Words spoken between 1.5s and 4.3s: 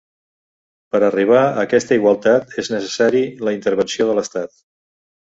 aquesta igualtat és necessari la intervenció de